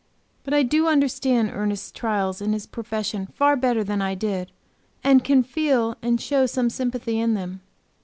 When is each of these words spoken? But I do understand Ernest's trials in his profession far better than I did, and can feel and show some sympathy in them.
But 0.43 0.55
I 0.55 0.63
do 0.63 0.87
understand 0.87 1.51
Ernest's 1.53 1.91
trials 1.91 2.41
in 2.41 2.53
his 2.53 2.65
profession 2.65 3.27
far 3.27 3.55
better 3.55 3.83
than 3.83 4.01
I 4.01 4.15
did, 4.15 4.51
and 5.03 5.23
can 5.23 5.43
feel 5.43 5.95
and 6.01 6.19
show 6.19 6.47
some 6.47 6.71
sympathy 6.71 7.19
in 7.19 7.35
them. 7.35 7.61